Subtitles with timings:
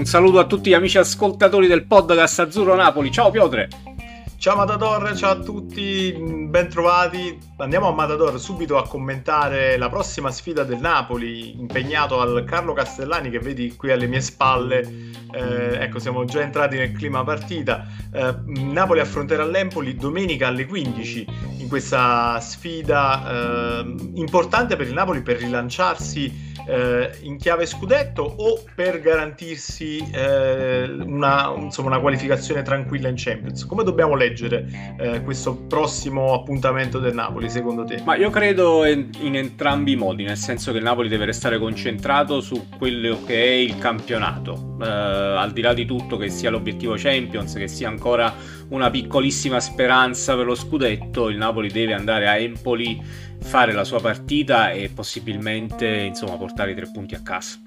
[0.00, 3.10] Un saluto a tutti gli amici ascoltatori del podcast Azzurro Napoli.
[3.10, 3.68] Ciao Piotre.
[4.40, 7.38] Ciao Matador, ciao a tutti, ben trovati.
[7.58, 13.28] Andiamo a Matador subito a commentare la prossima sfida del Napoli, impegnato al Carlo Castellani
[13.28, 14.80] che vedi qui alle mie spalle.
[15.30, 17.86] Eh, ecco, siamo già entrati nel clima partita.
[18.10, 21.26] Eh, Napoli affronterà l'Empoli domenica alle 15
[21.58, 28.62] in questa sfida eh, importante per il Napoli per rilanciarsi eh, in chiave scudetto o
[28.74, 33.66] per garantirsi eh, una, insomma, una, qualificazione tranquilla in Champions?
[33.66, 34.28] Come dobbiamo leggere
[34.98, 38.02] eh, questo prossimo appuntamento del Napoli secondo te?
[38.04, 41.58] Ma io credo in, in, entrambi i modi, nel senso che il Napoli deve restare
[41.58, 46.50] concentrato su quello che è il campionato, eh, al di là di tutto che sia
[46.50, 48.32] l'obiettivo Champions, che sia ancora
[48.68, 53.00] una piccolissima speranza per lo scudetto, il Napoli deve andare a Empoli
[53.40, 57.58] fare la sua partita e possibilmente insomma, portare i tre punti a casa.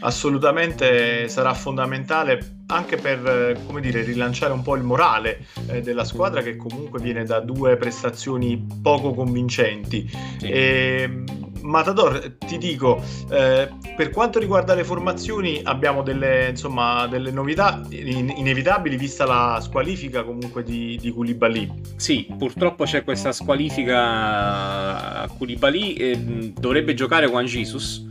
[0.00, 6.42] Assolutamente sarà fondamentale anche per come dire, rilanciare un po' il morale eh, della squadra
[6.42, 10.08] che comunque viene da due prestazioni poco convincenti.
[10.38, 10.46] Sì.
[10.46, 11.24] E,
[11.62, 18.32] Matador, ti dico, eh, per quanto riguarda le formazioni abbiamo delle, insomma, delle novità in-
[18.36, 21.70] inevitabili vista la squalifica comunque di, di Koulibaly.
[21.96, 28.07] Sì, purtroppo c'è questa squalifica a Koulibaly, eh, dovrebbe giocare Juan Jesus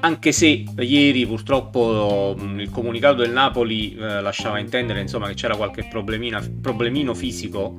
[0.00, 5.88] anche se ieri purtroppo il comunicato del Napoli eh, lasciava intendere insomma, che c'era qualche
[5.88, 7.76] problemino fisico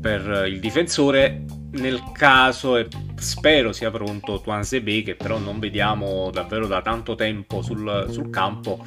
[0.00, 1.44] per il difensore.
[1.72, 7.14] Nel caso e spero sia pronto Tuan Sebe che però non vediamo davvero da tanto
[7.16, 8.86] tempo sul, sul campo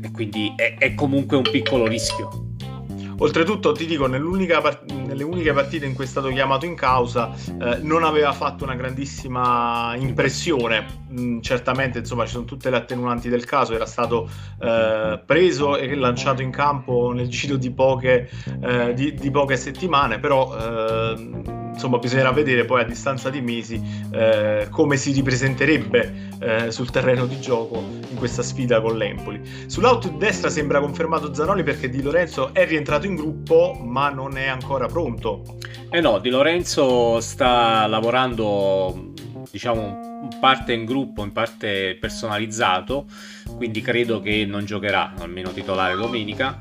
[0.00, 2.49] e quindi è, è comunque un piccolo rischio
[3.22, 7.78] Oltretutto, ti dico, part- nelle uniche partite in cui è stato chiamato in causa, eh,
[7.82, 10.86] non aveva fatto una grandissima impressione.
[11.12, 13.74] Mm, certamente, insomma, ci sono tutte le attenuanti del caso.
[13.74, 14.26] Era stato
[14.58, 18.30] eh, preso e lanciato in campo nel giro di poche,
[18.62, 23.80] eh, di, di poche settimane, però eh, insomma bisognerà vedere poi a distanza di mesi
[24.12, 29.40] eh, come si ripresenterebbe eh, sul terreno di gioco in questa sfida con l'Empoli.
[29.64, 34.36] Sull'auto di destra sembra confermato Zanoli perché Di Lorenzo è rientrato in gruppo ma non
[34.36, 35.56] è ancora pronto.
[35.90, 39.12] Eh no, Di Lorenzo sta lavorando
[39.50, 43.06] diciamo in parte in gruppo, in parte personalizzato,
[43.56, 46.58] quindi credo che non giocherà almeno titolare domenica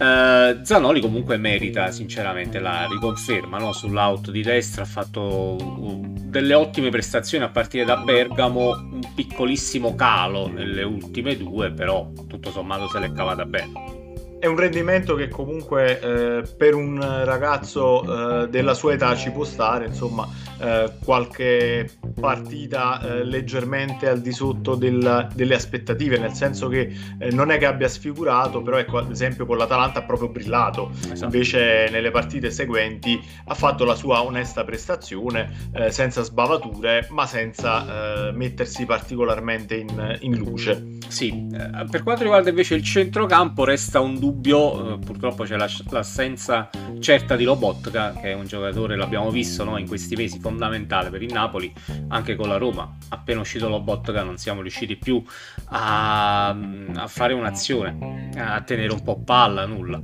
[0.00, 3.70] Uh, Zanoli comunque merita sinceramente la riconferma no?
[3.72, 10.48] sull'out di destra ha fatto delle ottime prestazioni a partire da Bergamo un piccolissimo calo
[10.48, 13.98] nelle ultime due però tutto sommato se l'è cavata bene
[14.40, 19.44] è un rendimento che comunque eh, per un ragazzo eh, della sua età ci può
[19.44, 20.26] stare, insomma,
[20.60, 27.30] eh, qualche partita eh, leggermente al di sotto del, delle aspettative, nel senso che eh,
[27.30, 31.24] non è che abbia sfigurato, però ecco, ad esempio con l'Atalanta ha proprio brillato, esatto.
[31.24, 38.28] invece nelle partite seguenti ha fatto la sua onesta prestazione, eh, senza sbavature, ma senza
[38.32, 40.98] mettersi particolarmente in, in luce.
[41.08, 41.46] Sì,
[41.90, 47.44] per quanto riguarda invece il centrocampo resta un dubbio eh, purtroppo c'è l'assenza certa di
[47.44, 51.72] Lobotka, che è un giocatore, l'abbiamo visto no, in questi mesi, fondamentale per il Napoli,
[52.08, 52.96] anche con la Roma.
[53.08, 55.22] Appena uscito Lobotka non siamo riusciti più
[55.66, 60.00] a, a fare un'azione, a tenere un po' palla, nulla.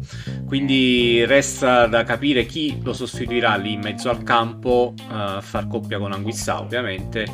[0.47, 5.99] Quindi resta da capire chi lo sostituirà lì in mezzo al campo, a far coppia
[5.99, 7.27] con Anguissa ovviamente.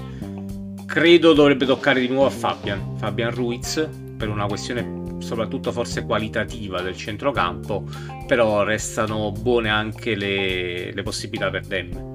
[0.86, 6.80] Credo dovrebbe toccare di nuovo a Fabian, Fabian Ruiz, per una questione soprattutto forse qualitativa
[6.82, 7.84] del centrocampo,
[8.26, 12.11] però restano buone anche le, le possibilità per Dem.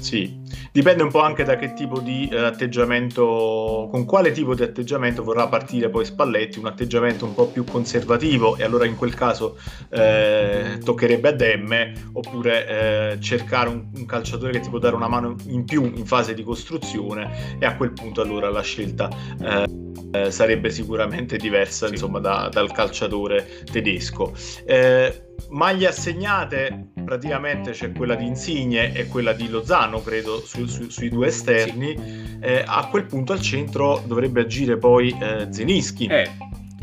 [0.00, 0.40] Sì,
[0.72, 5.22] dipende un po' anche da che tipo di eh, atteggiamento, con quale tipo di atteggiamento
[5.22, 9.58] vorrà partire poi Spalletti, un atteggiamento un po' più conservativo e allora in quel caso
[9.90, 12.66] eh, toccherebbe a Demme, oppure
[13.12, 16.32] eh, cercare un, un, calciatore che ti può dare una mano in più in fase
[16.32, 19.08] di costruzione e a quel punto allora la scelta
[19.40, 21.92] eh, eh, sarebbe sicuramente diversa sì.
[21.92, 24.34] insomma, da, dal calciatore tedesco.
[24.64, 30.90] Eh, maglie assegnate praticamente c'è quella di Insigne e quella di Lozano credo su, su,
[30.90, 32.38] sui due esterni sì.
[32.40, 36.30] eh, a quel punto al centro dovrebbe agire poi eh, Zenischi eh,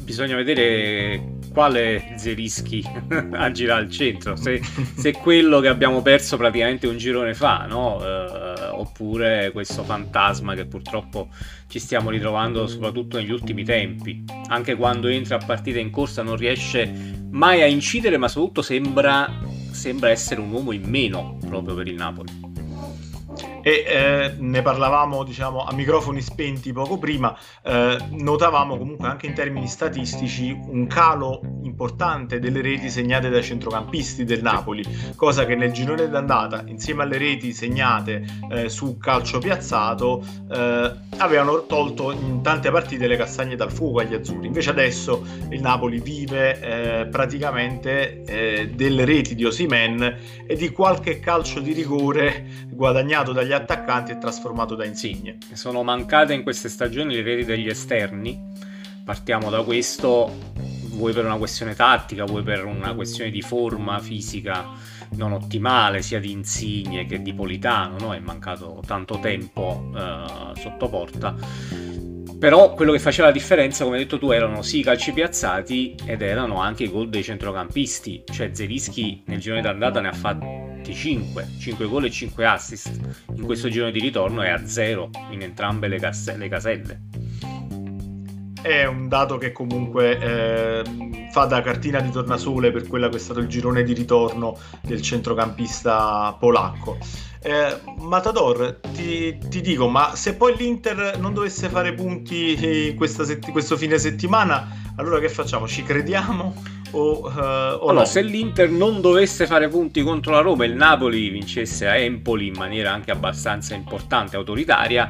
[0.01, 2.83] bisogna vedere quale Zerischi
[3.31, 4.59] agirà al centro se,
[4.97, 8.03] se quello che abbiamo perso praticamente un girone fa no?
[8.03, 8.47] Eh,
[8.77, 11.29] oppure questo fantasma che purtroppo
[11.67, 14.23] ci stiamo ritrovando soprattutto negli ultimi tempi.
[14.47, 19.27] Anche quando entra a partita in corsa non riesce mai a incidere, ma soprattutto sembra,
[19.77, 22.46] sembra essere un uomo in meno proprio per il Napoli.
[23.67, 29.33] E eh, ne parlavamo diciamo a microfoni spenti poco prima, eh, notavamo comunque anche in
[29.33, 34.85] termini statistici un calo importante delle reti segnate dai centrocampisti del Napoli,
[35.17, 41.65] cosa che nel girone d'andata insieme alle reti segnate eh, su calcio piazzato eh, avevano
[41.65, 47.01] tolto in tante partite le castagne dal fuoco agli azzurri, invece adesso il Napoli vive
[47.01, 53.55] eh, praticamente eh, delle reti di Osimen e di qualche calcio di rigore guadagnato dagli
[53.57, 55.37] attaccanti e trasformato da Insigne.
[55.53, 58.53] Sono mancate in queste stagioni le reti degli esterni.
[59.03, 60.31] Partiamo da questo,
[60.91, 64.65] vuoi per una questione tattica, vuoi per una questione di forma fisica
[65.11, 68.13] non ottimale sia di Insigne che di Politano, no?
[68.13, 71.35] è mancato tanto tempo eh, sotto porta
[72.37, 75.95] però quello che faceva la differenza, come hai detto tu, erano sì i calci piazzati
[76.05, 78.23] ed erano anche i gol dei centrocampisti.
[78.31, 80.56] Cioè Zelischi nel girone d'andata ne ha fatti
[80.93, 82.99] 5, 5 gol e 5 assist.
[83.35, 87.01] In questo girone di ritorno è a 0 in entrambe le, cas- le caselle.
[88.61, 90.83] È un dato che comunque eh,
[91.31, 95.01] fa da cartina di tornasole per quello che è stato il girone di ritorno del
[95.01, 96.97] centrocampista polacco.
[97.41, 103.77] Eh, Matador, ti, ti, dico, ma se poi l'Inter non dovesse fare punti setti- questo
[103.77, 105.67] fine settimana, allora che facciamo?
[105.67, 106.53] Ci crediamo?
[106.91, 108.05] O, uh, o allora, no?
[108.05, 112.47] se l'Inter non dovesse fare punti contro la Roma e il Napoli vincesse a Empoli
[112.47, 115.09] in maniera anche abbastanza importante, autoritaria,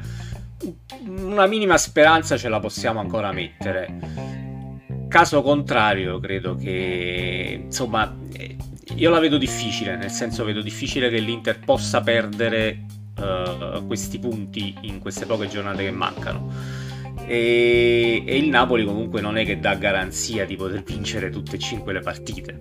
[1.06, 4.35] una minima speranza ce la possiamo ancora mettere.
[5.07, 8.13] Caso contrario, credo che insomma
[8.95, 12.85] io la vedo difficile, nel senso vedo difficile che l'Inter possa perdere
[13.19, 16.51] uh, questi punti in queste poche giornate che mancano.
[17.27, 21.59] E, e, il Napoli comunque non è che dà garanzia di poter vincere tutte e
[21.59, 22.57] cinque le partite.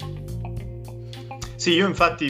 [1.54, 2.26] Sì, io infatti,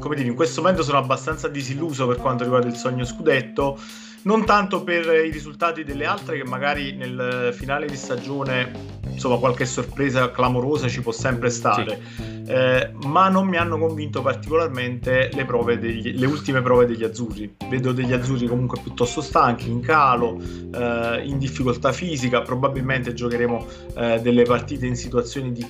[0.00, 3.78] come dire, in questo momento sono abbastanza disilluso per quanto riguarda il sogno scudetto
[4.22, 9.66] non tanto per i risultati delle altre che magari nel finale di stagione insomma qualche
[9.66, 12.00] sorpresa clamorosa ci può sempre stare.
[12.16, 12.22] Sì.
[12.46, 17.54] eh, ma non mi hanno convinto particolarmente le, prove degli, le ultime prove degli azzurri.
[17.68, 22.40] Vedo degli azzurri comunque piuttosto stanchi in calo eh, in difficoltà fisica.
[22.40, 23.66] Probabilmente giocheremo
[23.96, 25.66] eh, delle partite in situazioni di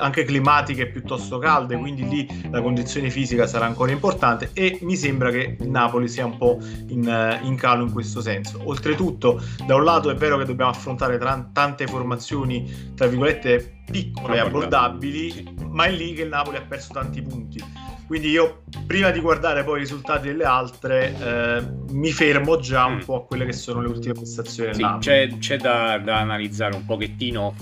[0.00, 5.30] anche climatiche piuttosto calde, quindi lì la condizione fisica sarà ancora importante e mi sembra
[5.30, 6.58] che il Napoli sia un po'
[6.88, 8.60] in, eh, in calo in questo senso.
[8.64, 14.36] Oltretutto, da un lato è vero che dobbiamo affrontare tra- tante formazioni, tra virgolette, piccole
[14.36, 17.62] e abbordabili, ma è lì che il Napoli ha perso tanti punti.
[18.10, 22.96] Quindi io, prima di guardare poi i risultati delle altre, eh, mi fermo già un
[22.96, 23.04] mm.
[23.04, 26.84] po' a quelle che sono le ultime prestazioni sì, c'è, c'è da, da, analizzare un
[26.84, 27.54] pochettino,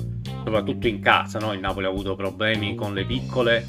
[0.48, 1.52] soprattutto in casa, no?
[1.52, 3.64] il Napoli ha avuto problemi con le piccole,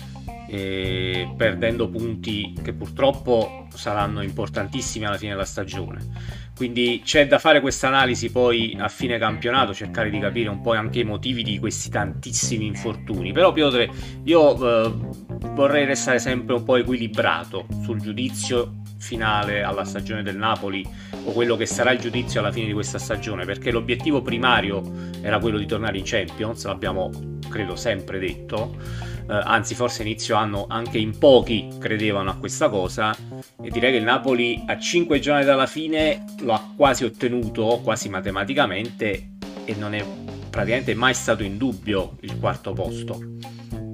[0.48, 6.48] eh, perdendo punti che purtroppo saranno importantissimi alla fine della stagione.
[6.56, 10.74] Quindi c'è da fare questa analisi poi a fine campionato, cercare di capire un po'
[10.74, 13.32] anche i motivi di questi tantissimi infortuni.
[13.32, 13.90] Però Piotre,
[14.24, 14.94] io eh,
[15.54, 20.86] vorrei restare sempre un po' equilibrato sul giudizio finale alla stagione del Napoli
[21.24, 24.84] o quello che sarà il giudizio alla fine di questa stagione, perché l'obiettivo primario
[25.22, 27.10] era quello di tornare in Champions, l'abbiamo
[27.50, 28.76] credo sempre detto
[29.30, 33.16] eh, anzi forse inizio anno anche in pochi credevano a questa cosa
[33.62, 38.10] e direi che il Napoli a 5 giorni dalla fine lo ha quasi ottenuto, quasi
[38.10, 39.30] matematicamente
[39.66, 40.04] e non è
[40.50, 43.20] praticamente mai stato in dubbio il quarto posto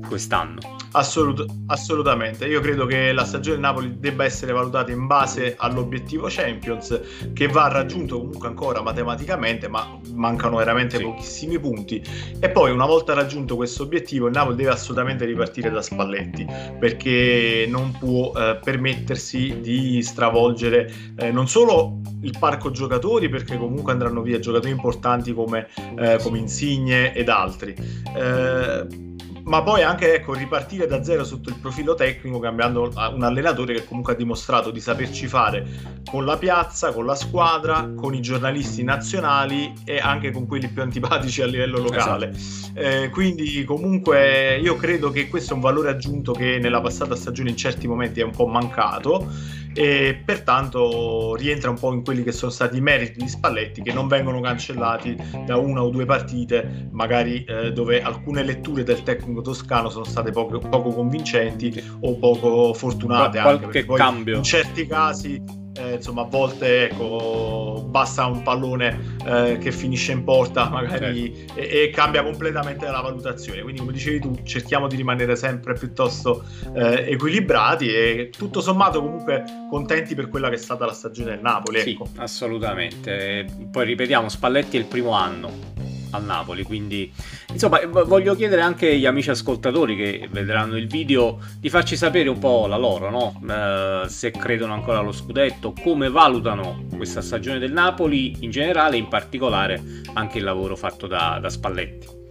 [0.07, 0.84] quest'anno.
[0.95, 6.27] Assolut- assolutamente, io credo che la stagione del Napoli debba essere valutata in base all'obiettivo
[6.29, 7.01] Champions
[7.33, 11.03] che va raggiunto comunque ancora matematicamente, ma mancano veramente sì.
[11.03, 12.01] pochissimi punti.
[12.39, 16.47] E poi una volta raggiunto questo obiettivo il Napoli deve assolutamente ripartire da Spalletti
[16.79, 23.91] perché non può eh, permettersi di stravolgere eh, non solo il parco giocatori perché comunque
[23.91, 27.75] andranno via giocatori importanti come, eh, come Insigne ed altri
[28.15, 29.13] eh,
[29.45, 33.85] ma poi anche ecco, ripartire da zero sotto il profilo tecnico cambiando un allenatore che
[33.85, 35.65] comunque ha dimostrato di saperci fare
[36.09, 40.81] con la piazza, con la squadra, con i giornalisti nazionali e anche con quelli più
[40.81, 42.29] antipatici a livello locale.
[42.29, 42.79] Esatto.
[42.79, 47.49] Eh, quindi comunque io credo che questo è un valore aggiunto che nella passata stagione
[47.49, 49.31] in certi momenti è un po' mancato
[49.75, 53.91] e pertanto rientra un po' in quelli che sono stati i meriti di Spalletti che
[53.91, 59.41] non vengono cancellati da una o due partite magari eh, dove alcune letture del tecnico
[59.41, 64.37] toscano sono state poco, poco convincenti o poco fortunate Qual- qualche cambio.
[64.37, 70.23] in certi casi eh, insomma a volte ecco, basta un pallone eh, che finisce in
[70.23, 71.59] porta magari certo.
[71.59, 76.43] e, e, cambia completamente la valutazione quindi come dicevi tu cerchiamo di rimanere sempre piuttosto
[76.73, 81.41] eh, equilibrati e tutto sommato comunque contenti per quella che è stata la stagione del
[81.41, 82.05] Napoli ecco.
[82.05, 86.63] sì assolutamente poi ripetiamo Spalletti è il primo anno al Napoli.
[86.63, 87.11] Quindi,
[87.51, 92.39] insomma, voglio chiedere anche agli amici ascoltatori che vedranno il video di farci sapere un
[92.39, 93.39] po' la loro, no?
[93.41, 99.07] Uh, se credono ancora allo scudetto, come valutano questa stagione del Napoli in generale, in
[99.07, 99.81] particolare
[100.13, 102.23] anche il lavoro fatto da, da Spalletti.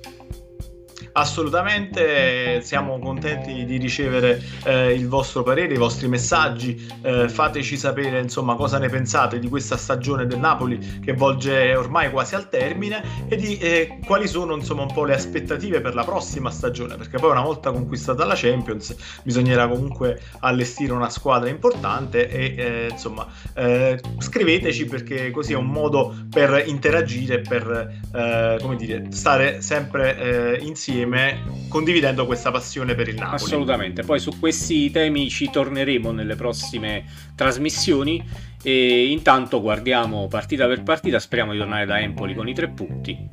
[1.16, 8.18] Assolutamente, siamo contenti di ricevere eh, il vostro parere, i vostri messaggi, eh, fateci sapere
[8.18, 13.28] insomma cosa ne pensate di questa stagione del Napoli che volge ormai quasi al termine
[13.28, 17.18] e di eh, quali sono insomma un po' le aspettative per la prossima stagione, perché
[17.18, 23.24] poi una volta conquistata la Champions bisognerà comunque allestire una squadra importante e eh, insomma
[23.54, 30.58] eh, scriveteci perché così è un modo per interagire, per eh, come dire, stare sempre
[30.60, 33.36] insieme insieme condividendo questa passione per il Napoli.
[33.36, 38.22] Assolutamente, poi su questi temi ci torneremo nelle prossime trasmissioni
[38.62, 43.28] e intanto guardiamo partita per partita, speriamo di tornare da Empoli con i tre punti.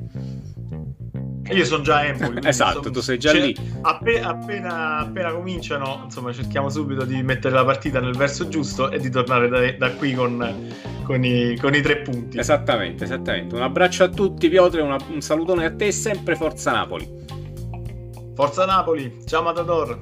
[1.50, 2.40] Io sono già Empoli.
[2.46, 2.90] esatto, sono...
[2.90, 3.54] tu sei già lì.
[3.82, 8.98] Appena, appena, appena, cominciano, insomma, cerchiamo subito di mettere la partita nel verso giusto e
[8.98, 10.70] di tornare da, da qui con,
[11.02, 12.38] con, i, con, i, tre punti.
[12.38, 13.54] Esattamente, esattamente.
[13.54, 17.41] Un abbraccio a tutti, Piotre, una, un salutone a te e sempre Forza Napoli.
[18.34, 20.00] Forza Napoli, ciao Matador!